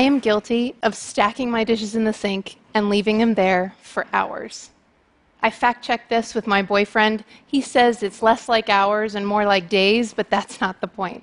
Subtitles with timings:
[0.00, 4.06] I am guilty of stacking my dishes in the sink and leaving them there for
[4.14, 4.70] hours.
[5.42, 7.22] I fact checked this with my boyfriend.
[7.46, 11.22] He says it's less like hours and more like days, but that's not the point.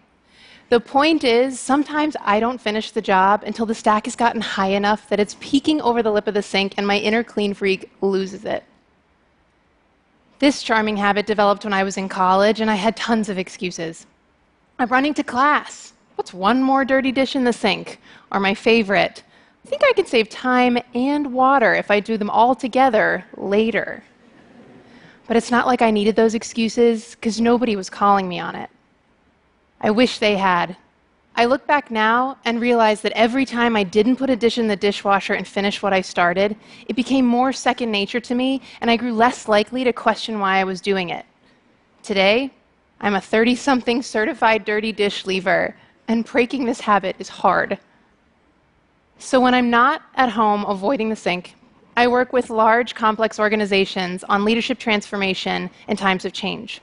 [0.69, 4.73] The point is, sometimes I don't finish the job until the stack has gotten high
[4.81, 7.89] enough that it's peeking over the lip of the sink and my inner clean freak
[8.01, 8.63] loses it.
[10.37, 14.05] This charming habit developed when I was in college, and I had tons of excuses.
[14.77, 15.93] I'm running to class.
[16.17, 18.01] What's one more dirty dish in the sink?
[18.31, 19.21] Or my favorite,
[19.63, 24.03] I think I can save time and water if I do them all together later.
[25.27, 28.71] But it's not like I needed those excuses because nobody was calling me on it.
[29.79, 30.75] I wish they had.
[31.35, 34.67] I look back now and realize that every time I didn't put a dish in
[34.67, 36.55] the dishwasher and finish what I started,
[36.87, 40.57] it became more second nature to me, and I grew less likely to question why
[40.57, 41.27] I was doing it.
[42.01, 42.49] Today,
[42.99, 45.75] I'm a 30 something certified dirty dish leaver,
[46.07, 47.77] and breaking this habit is hard.
[49.19, 51.55] So when I'm not at home avoiding the sink,
[51.95, 56.81] I work with large, complex organizations on leadership transformation in times of change.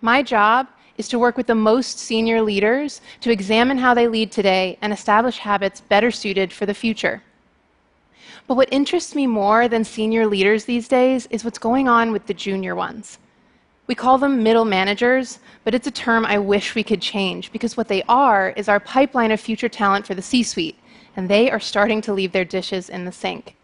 [0.00, 4.32] My job is to work with the most senior leaders to examine how they lead
[4.32, 7.22] today and establish habits better suited for the future.
[8.46, 12.26] But what interests me more than senior leaders these days is what's going on with
[12.26, 13.18] the junior ones.
[13.88, 17.76] We call them middle managers, but it's a term I wish we could change because
[17.76, 20.76] what they are is our pipeline of future talent for the C suite,
[21.16, 23.56] and they are starting to leave their dishes in the sink.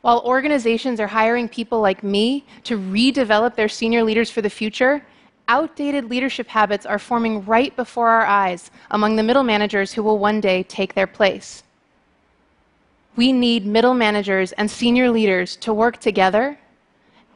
[0.00, 5.06] While organizations are hiring people like me to redevelop their senior leaders for the future,
[5.46, 10.18] outdated leadership habits are forming right before our eyes among the middle managers who will
[10.18, 11.62] one day take their place.
[13.14, 16.58] We need middle managers and senior leaders to work together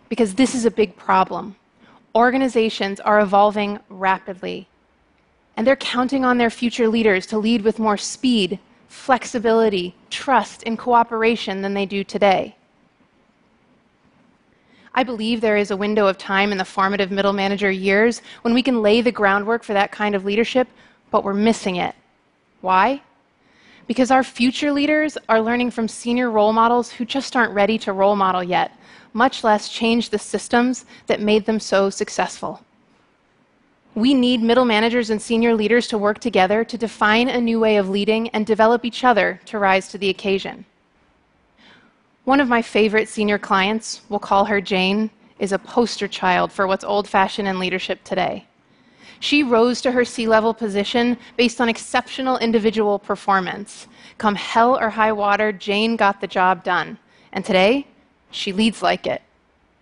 [0.09, 1.57] because this is a big problem.
[2.15, 4.69] Organizations are evolving rapidly,
[5.57, 10.79] and they're counting on their future leaders to lead with more speed, flexibility, trust, and
[10.79, 12.55] cooperation than they do today.
[14.95, 18.53] I believe there is a window of time in the formative middle manager years when
[18.53, 20.69] we can lay the groundwork for that kind of leadership,
[21.11, 21.95] but we're missing it.
[22.61, 23.01] Why?
[23.87, 27.95] Because our future leaders are learning from senior role models who just aren't ready to
[27.95, 28.73] role model yet,
[29.13, 32.63] much less change the systems that made them so successful.
[33.95, 37.77] We need middle managers and senior leaders to work together to define a new way
[37.77, 40.65] of leading and develop each other to rise to the occasion.
[42.25, 46.67] One of my favorite senior clients, we'll call her Jane, is a poster child for
[46.67, 48.47] what's old fashioned in leadership today.
[49.21, 53.89] She rose to her C level position based on exceptional individual performance.
[54.19, 56.99] Come hell or high water, Jane got the job done.
[57.33, 57.87] And today,
[58.33, 59.23] she leads like it.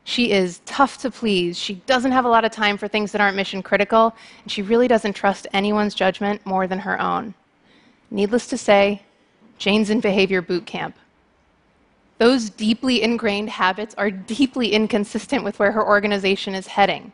[0.04, 1.58] She is tough to please.
[1.58, 4.62] She doesn't have a lot of time for things that aren't mission critical, and she
[4.62, 7.34] really doesn't trust anyone's judgment more than her own.
[8.10, 9.02] Needless to say,
[9.58, 10.96] Jane's in behavior boot camp.
[12.18, 17.12] Those deeply ingrained habits are deeply inconsistent with where her organization is heading.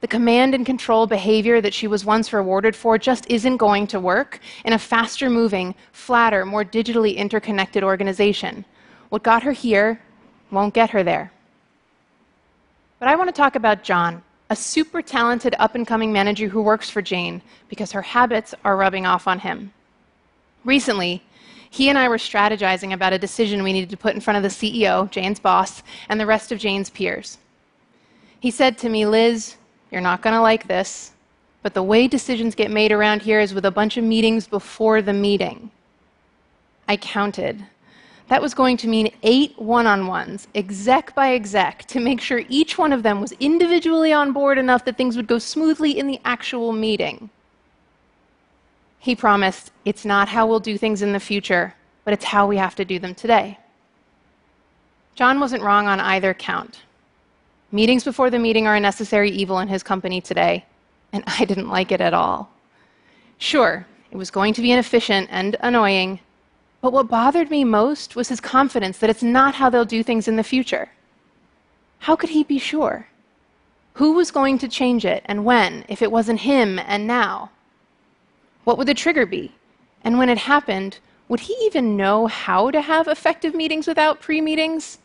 [0.00, 4.00] The command and control behavior that she was once rewarded for just isn't going to
[4.00, 8.64] work in a faster moving, flatter, more digitally interconnected organization.
[9.08, 10.00] What got her here
[10.50, 11.32] won't get her there.
[12.98, 16.62] But I want to talk about John, a super talented up and coming manager who
[16.62, 19.72] works for Jane because her habits are rubbing off on him.
[20.64, 21.22] Recently,
[21.70, 24.42] he and I were strategizing about a decision we needed to put in front of
[24.42, 27.38] the CEO, Jane's boss, and the rest of Jane's peers.
[28.40, 29.56] He said to me, Liz,
[29.90, 31.12] you're not going to like this,
[31.62, 35.02] but the way decisions get made around here is with a bunch of meetings before
[35.02, 35.70] the meeting.
[36.88, 37.64] I counted.
[38.28, 42.42] That was going to mean eight one on ones, exec by exec, to make sure
[42.48, 46.08] each one of them was individually on board enough that things would go smoothly in
[46.08, 47.30] the actual meeting.
[48.98, 52.56] He promised, It's not how we'll do things in the future, but it's how we
[52.56, 53.58] have to do them today.
[55.14, 56.82] John wasn't wrong on either count.
[57.70, 60.64] Meetings before the meeting are a necessary evil in his company today,
[61.12, 62.50] and I didn't like it at all.
[63.38, 66.18] Sure, it was going to be inefficient and annoying,
[66.86, 70.28] but what bothered me most was his confidence that it's not how they'll do things
[70.28, 70.88] in the future.
[71.98, 73.08] How could he be sure?
[73.94, 77.50] Who was going to change it and when if it wasn't him and now?
[78.62, 79.52] What would the trigger be?
[80.04, 84.40] And when it happened, would he even know how to have effective meetings without pre
[84.40, 84.98] meetings?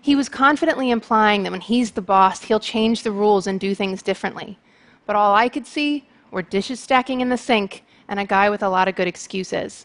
[0.00, 3.74] He was confidently implying that when he's the boss, he'll change the rules and do
[3.74, 4.56] things differently.
[5.04, 8.62] But all I could see were dishes stacking in the sink and a guy with
[8.62, 9.84] a lot of good excuses.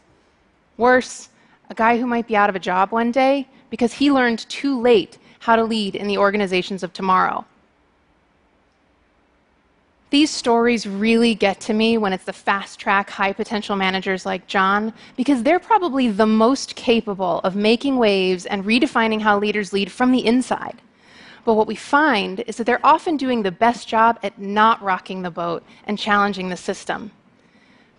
[0.77, 1.29] Worse,
[1.69, 4.79] a guy who might be out of a job one day because he learned too
[4.79, 7.45] late how to lead in the organizations of tomorrow.
[10.09, 14.47] These stories really get to me when it's the fast track, high potential managers like
[14.47, 19.91] John, because they're probably the most capable of making waves and redefining how leaders lead
[19.91, 20.81] from the inside.
[21.44, 25.23] But what we find is that they're often doing the best job at not rocking
[25.23, 27.12] the boat and challenging the system,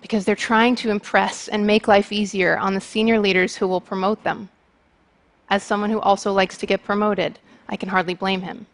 [0.00, 3.80] because they're trying to impress and make life easier on the senior leaders who will
[3.80, 4.48] promote them.
[5.50, 8.66] As someone who also likes to get promoted, I can hardly blame him.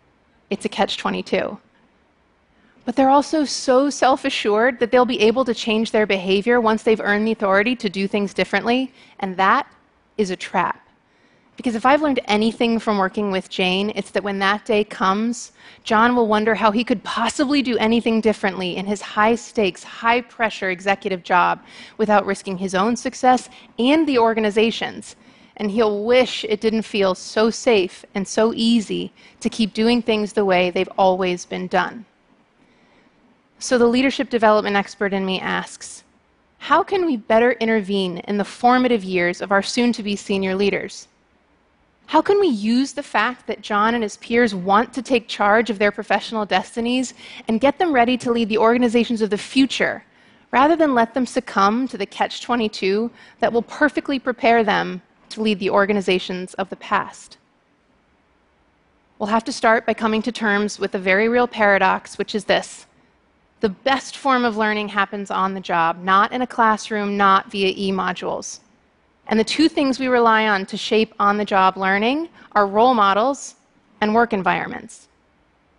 [0.51, 1.59] It's a catch 22
[2.85, 6.83] but they're also so self assured that they'll be able to change their behavior once
[6.83, 8.93] they've earned the authority to do things differently.
[9.21, 9.67] And that
[10.19, 10.84] is a trap.
[11.57, 15.53] Because if I've learned anything from working with Jane, it's that when that day comes,
[15.85, 20.21] John will wonder how he could possibly do anything differently in his high stakes, high
[20.21, 21.63] pressure executive job
[21.97, 23.49] without risking his own success
[23.79, 25.15] and the organization's.
[25.57, 30.33] And he'll wish it didn't feel so safe and so easy to keep doing things
[30.33, 32.05] the way they've always been done.
[33.61, 36.03] So the leadership development expert in me asks
[36.59, 40.57] How can we better intervene in the formative years of our soon to be senior
[40.57, 41.07] leaders?
[42.07, 45.71] How can we use the fact that John and his peers want to take charge
[45.71, 47.15] of their professional destinies
[47.49, 50.05] and get them ready to lead the organizations of the future,
[50.51, 53.11] rather than let them succumb to the catch 22
[53.41, 57.39] that will perfectly prepare them to lead the organizations of the past?
[59.19, 62.45] We'll have to start by coming to terms with a very real paradox, which is
[62.45, 62.87] this
[63.61, 67.73] the best form of learning happens on the job, not in a classroom, not via
[67.75, 68.59] e modules.
[69.29, 72.95] And the two things we rely on to shape on the job learning are role
[72.95, 73.55] models
[74.01, 75.09] and work environments.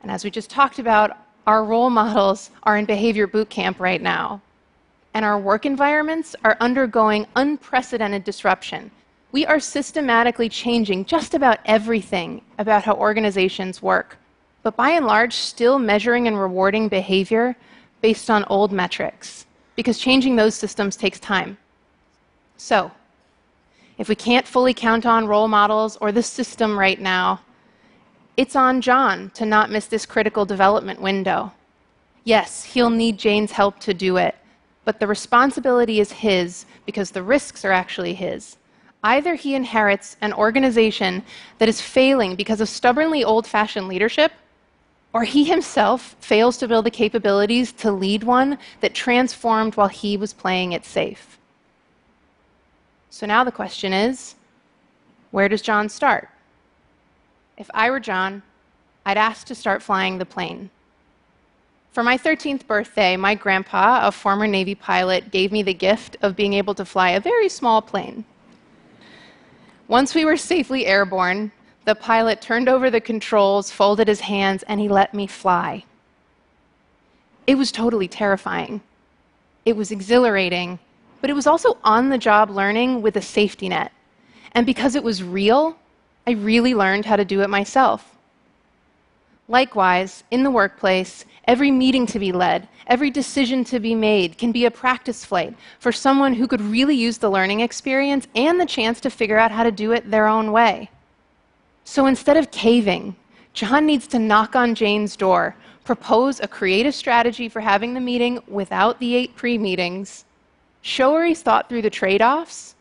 [0.01, 4.01] And as we just talked about, our role models are in behavior boot camp right
[4.01, 4.41] now.
[5.13, 8.89] And our work environments are undergoing unprecedented disruption.
[9.31, 14.17] We are systematically changing just about everything about how organizations work.
[14.63, 17.55] But by and large, still measuring and rewarding behavior
[18.01, 19.45] based on old metrics,
[19.75, 21.57] because changing those systems takes time.
[22.57, 22.91] So,
[23.97, 27.41] if we can't fully count on role models or the system right now,
[28.37, 31.53] it's on John to not miss this critical development window.
[32.25, 34.35] Yes, he'll need Jane's help to do it,
[34.83, 38.57] but the responsibility is his because the risks are actually his.
[39.03, 41.23] Either he inherits an organization
[41.59, 44.31] that is failing because of stubbornly old fashioned leadership,
[45.13, 50.17] or he himself fails to build the capabilities to lead one that transformed while he
[50.17, 51.39] was playing it safe.
[53.15, 54.35] So now the question is
[55.31, 56.27] where does John start?
[57.55, 58.43] If I were John,
[59.05, 60.69] I'd ask to start flying the plane.
[61.93, 66.35] For my 13th birthday, my grandpa, a former Navy pilot, gave me the gift of
[66.35, 68.25] being able to fly a very small plane.
[69.87, 71.53] Once we were safely airborne,
[71.85, 75.85] the pilot turned over the controls, folded his hands, and he let me fly.
[77.47, 78.81] It was totally terrifying.
[79.63, 80.79] It was exhilarating,
[81.25, 83.91] but it was also on the job learning with a safety net.
[84.51, 85.75] And because it was real,
[86.27, 88.15] I really learned how to do it myself.
[89.47, 94.51] Likewise, in the workplace, every meeting to be led, every decision to be made can
[94.51, 98.65] be a practice flight for someone who could really use the learning experience and the
[98.67, 100.91] chance to figure out how to do it their own way.
[101.85, 103.15] So instead of caving,
[103.51, 108.43] John needs to knock on Jane's door, propose a creative strategy for having the meeting
[108.47, 110.25] without the eight pre meetings,
[110.85, 112.75] show her he's thought through the trade offs,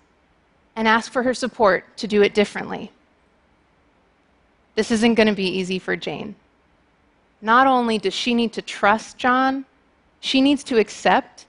[0.76, 2.92] and ask for her support to do it differently.
[4.75, 6.34] This isn't going to be easy for Jane.
[7.40, 9.64] Not only does she need to trust John,
[10.20, 11.46] she needs to accept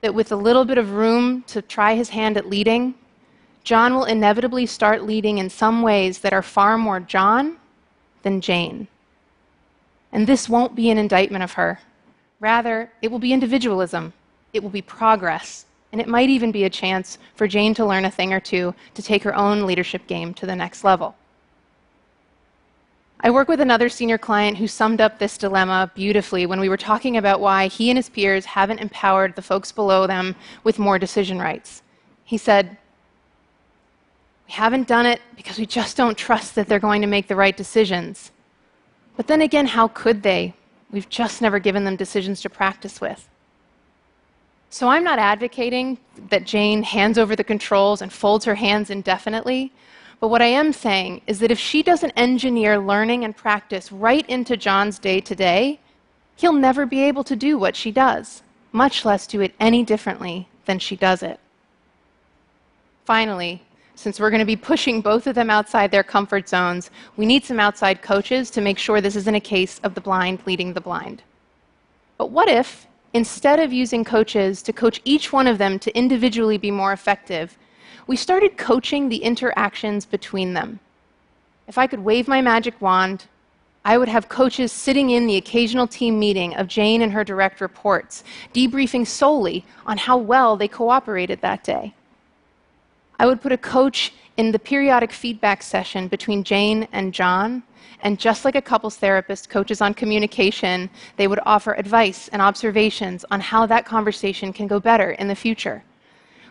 [0.00, 2.94] that with a little bit of room to try his hand at leading,
[3.62, 7.56] John will inevitably start leading in some ways that are far more John
[8.24, 8.88] than Jane.
[10.10, 11.78] And this won't be an indictment of her.
[12.40, 14.12] Rather, it will be individualism,
[14.52, 18.04] it will be progress, and it might even be a chance for Jane to learn
[18.04, 21.14] a thing or two to take her own leadership game to the next level.
[23.20, 26.76] I work with another senior client who summed up this dilemma beautifully when we were
[26.76, 30.34] talking about why he and his peers haven't empowered the folks below them
[30.64, 31.84] with more decision rights.
[32.24, 32.76] He said,
[34.48, 37.36] we haven't done it because we just don't trust that they're going to make the
[37.36, 38.32] right decisions.
[39.16, 40.54] But then again, how could they?
[40.90, 43.28] We've just never given them decisions to practice with.
[44.74, 45.98] So I'm not advocating
[46.30, 49.70] that Jane hands over the controls and folds her hands indefinitely.
[50.18, 54.28] But what I am saying is that if she doesn't engineer learning and practice right
[54.28, 55.78] into John's day to day,
[56.34, 60.48] he'll never be able to do what she does, much less do it any differently
[60.64, 61.38] than she does it.
[63.04, 63.62] Finally,
[63.94, 67.44] since we're going to be pushing both of them outside their comfort zones, we need
[67.44, 70.80] some outside coaches to make sure this isn't a case of the blind leading the
[70.80, 71.22] blind.
[72.18, 76.58] But what if, instead of using coaches to coach each one of them to individually
[76.58, 77.56] be more effective,
[78.06, 80.80] we started coaching the interactions between them?
[81.66, 83.26] If I could wave my magic wand,
[83.86, 87.60] I would have coaches sitting in the occasional team meeting of Jane and her direct
[87.60, 91.94] reports, debriefing solely on how well they cooperated that day.
[93.18, 97.62] I would put a coach in the periodic feedback session between Jane and John,
[98.00, 103.24] and just like a couples therapist coaches on communication, they would offer advice and observations
[103.30, 105.84] on how that conversation can go better in the future.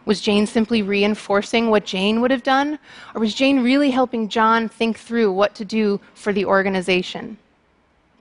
[0.05, 2.79] Was Jane simply reinforcing what Jane would have done?
[3.13, 7.37] Or was Jane really helping John think through what to do for the organization?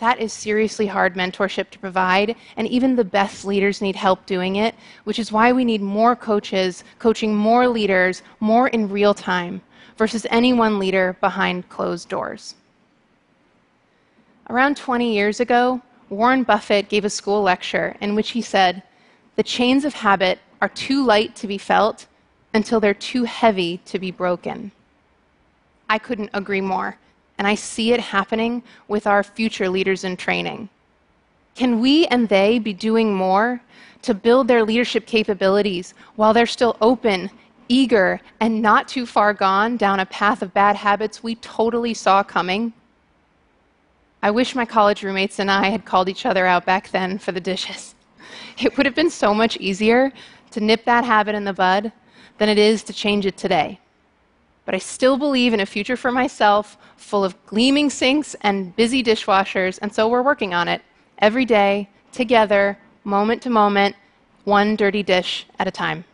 [0.03, 4.57] That is seriously hard mentorship to provide, and even the best leaders need help doing
[4.57, 9.63] it, which is why we need more coaches coaching more leaders more in real time
[9.97, 12.57] versus any one leader behind closed doors.
[14.51, 18.83] Around 20 years ago, Warren Buffett gave a school lecture in which he said,
[19.37, 22.09] The chains of habit are too light to be felt
[22.53, 24.73] until they're too heavy to be broken.
[25.89, 26.99] I couldn't agree more,
[27.39, 30.69] and I see it happening with our future leaders in training.
[31.55, 33.61] Can we and they be doing more
[34.03, 37.31] to build their leadership capabilities while they're still open,
[37.69, 42.23] eager, and not too far gone down a path of bad habits we totally saw
[42.23, 42.73] coming?
[44.23, 47.33] I wish my college roommates and I had called each other out back then for
[47.33, 47.95] the dishes.
[48.59, 50.13] It would have been so much easier
[50.53, 51.91] to nip that habit in the bud
[52.39, 53.81] than it is to change it today.
[54.65, 59.03] But I still believe in a future for myself full of gleaming sinks and busy
[59.03, 60.83] dishwashers, and so we're working on it
[61.19, 63.97] every day, together, moment to moment,
[64.45, 66.05] one dirty dish at a time.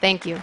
[0.00, 0.42] Thank you.